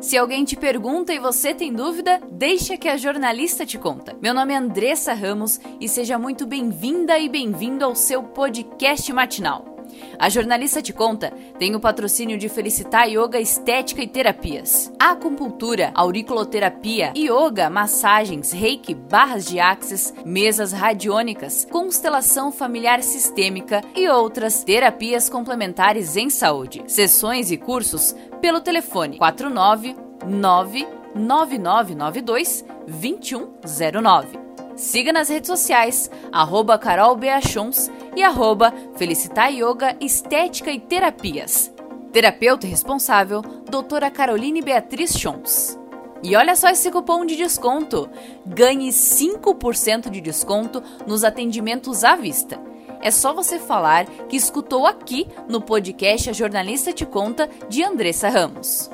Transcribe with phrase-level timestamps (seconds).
[0.00, 4.16] Se alguém te pergunta e você tem dúvida, deixa que a jornalista te conta.
[4.20, 9.69] Meu nome é Andressa Ramos e seja muito bem-vinda e bem-vindo ao seu podcast matinal.
[10.18, 17.12] A jornalista te conta tem o patrocínio de Felicitar Yoga Estética e Terapias, acupuntura, auriculoterapia,
[17.16, 26.16] yoga, massagens, reiki, barras de axis, mesas radiônicas, constelação familiar sistêmica e outras terapias complementares
[26.16, 26.82] em saúde.
[26.86, 29.96] Sessões e cursos pelo telefone 49
[30.26, 34.49] 99992 2109.
[34.80, 36.80] Siga nas redes sociais, arroba
[38.16, 41.70] e arroba Felicitar Yoga Estética e Terapias.
[42.10, 45.78] Terapeuta responsável, doutora Caroline Beatriz Chons.
[46.22, 48.08] E olha só esse cupom de desconto!
[48.46, 52.58] Ganhe 5% de desconto nos atendimentos à vista.
[53.02, 58.30] É só você falar que escutou aqui no podcast A Jornalista Te Conta de Andressa
[58.30, 58.90] Ramos.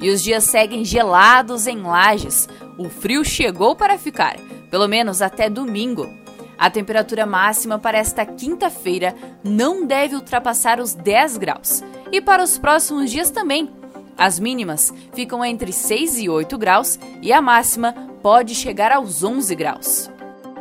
[0.00, 2.48] E os dias seguem gelados em Lages.
[2.78, 4.36] O frio chegou para ficar
[4.72, 6.08] pelo menos até domingo.
[6.56, 9.14] A temperatura máxima para esta quinta-feira
[9.44, 11.84] não deve ultrapassar os 10 graus.
[12.10, 13.70] E para os próximos dias também.
[14.16, 17.92] As mínimas ficam entre 6 e 8 graus e a máxima
[18.22, 20.11] pode chegar aos 11 graus.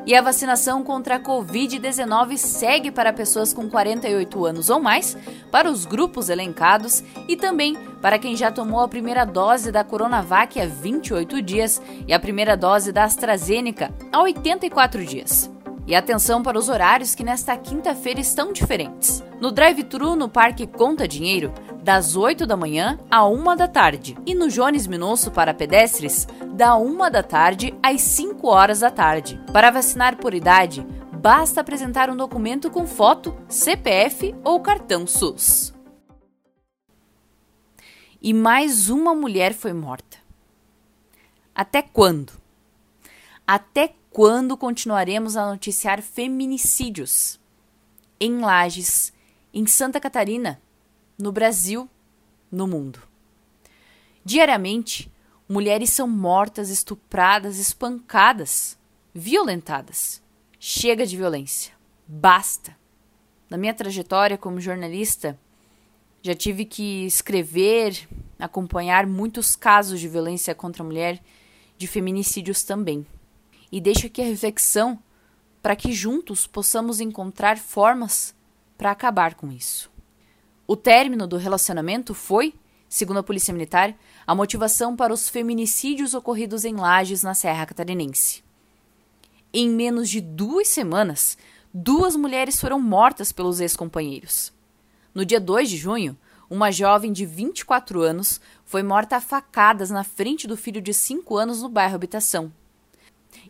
[0.06, 5.16] E a vacinação contra a Covid-19 segue para pessoas com 48 anos ou mais,
[5.52, 10.60] para os grupos elencados e também para quem já tomou a primeira dose da Coronavac
[10.60, 15.52] há 28 dias e a primeira dose da AstraZeneca há 84 dias.
[15.86, 19.24] E atenção para os horários que nesta quinta-feira estão diferentes.
[19.40, 24.18] No drive-thru no Parque Conta Dinheiro, das 8 da manhã à 1 da tarde.
[24.26, 29.40] E no Jones Minosso para pedestres, da 1 da tarde às 5 horas da tarde.
[29.52, 35.74] Para vacinar por idade, basta apresentar um documento com foto, CPF ou cartão SUS.
[38.22, 40.18] E mais uma mulher foi morta.
[41.56, 42.34] Até quando?
[43.46, 47.40] Até quando continuaremos a noticiar feminicídios?
[48.20, 49.12] Em Lages,
[49.52, 50.62] em Santa Catarina,
[51.18, 51.90] no Brasil,
[52.52, 53.02] no mundo.
[54.24, 55.12] Diariamente,
[55.48, 58.78] mulheres são mortas, estupradas, espancadas,
[59.14, 60.22] violentadas.
[60.60, 61.74] Chega de violência.
[62.08, 62.78] Basta.
[63.50, 65.38] Na minha trajetória como jornalista,
[66.22, 68.08] já tive que escrever,
[68.40, 71.22] acompanhar muitos casos de violência contra a mulher,
[71.78, 73.06] de feminicídios também.
[73.72, 75.00] E deixo aqui a reflexão
[75.62, 78.36] para que juntos possamos encontrar formas
[78.78, 79.91] para acabar com isso.
[80.72, 82.54] O término do relacionamento foi,
[82.88, 83.94] segundo a Polícia Militar,
[84.26, 88.42] a motivação para os feminicídios ocorridos em Lages, na Serra Catarinense.
[89.54, 91.38] Em menos de duas semanas,
[91.74, 94.54] duas mulheres foram mortas pelos ex-companheiros.
[95.14, 96.18] No dia 2 de junho,
[96.50, 101.36] uma jovem de 24 anos foi morta a facadas na frente do filho de 5
[101.36, 102.50] anos no bairro Habitação.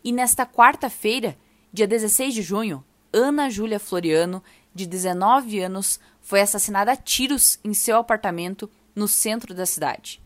[0.02, 1.38] E nesta quarta-feira,
[1.72, 4.42] dia 16 de junho, Ana Júlia Floriano,
[4.74, 10.22] de 19 anos, foi assassinada a tiros em seu apartamento no centro da cidade.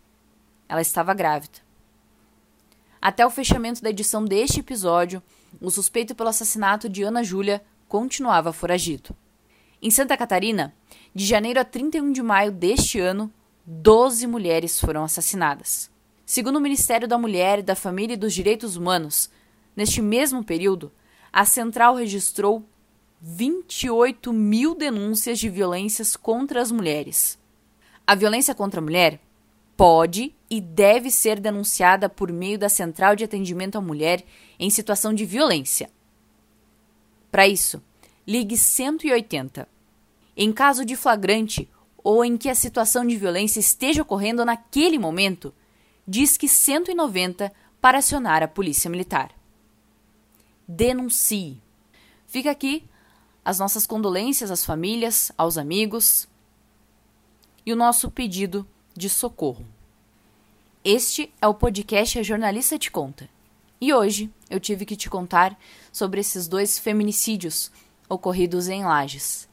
[0.68, 1.58] Ela estava grávida.
[3.00, 5.22] Até o fechamento da edição deste episódio,
[5.60, 9.14] o suspeito pelo assassinato de Ana Júlia continuava foragido.
[9.80, 10.74] Em Santa Catarina,
[11.14, 13.32] de janeiro a 31 de maio deste ano,
[13.64, 15.90] 12 mulheres foram assassinadas.
[16.24, 19.30] Segundo o Ministério da Mulher, da Família e dos Direitos Humanos,
[19.76, 20.90] neste mesmo período,
[21.32, 22.64] a central registrou
[23.20, 27.38] 28 mil denúncias de violências contra as mulheres.
[28.06, 29.20] A violência contra a mulher
[29.76, 34.24] pode e deve ser denunciada por meio da Central de Atendimento à Mulher
[34.58, 35.90] em situação de violência.
[37.30, 37.82] Para isso,
[38.26, 39.68] ligue 180.
[40.36, 41.68] Em caso de flagrante
[42.02, 45.52] ou em que a situação de violência esteja ocorrendo naquele momento,
[46.06, 49.32] disque 190 para acionar a Polícia Militar.
[50.68, 51.60] Denuncie.
[52.26, 52.84] Fica aqui
[53.46, 56.28] as nossas condolências às famílias, aos amigos
[57.64, 59.64] e o nosso pedido de socorro.
[60.84, 63.30] Este é o podcast A Jornalista Te Conta.
[63.80, 65.56] E hoje eu tive que te contar
[65.92, 67.70] sobre esses dois feminicídios
[68.08, 69.48] ocorridos em Lages.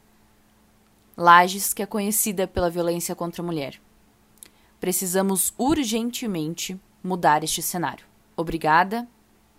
[1.16, 3.80] Lages, que é conhecida pela violência contra a mulher.
[4.80, 8.04] Precisamos urgentemente mudar este cenário.
[8.36, 9.06] Obrigada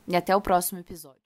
[0.06, 1.25] e até o próximo episódio.